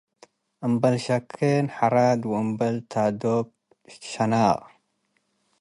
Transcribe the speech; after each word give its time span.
እምበል 0.65 0.95
ሸኬን 1.05 1.65
ሐራድ- 1.77 2.21
ወእምበል 2.31 2.75
ተዶብ 2.91 3.47
ሸናቅ፣ 4.11 4.61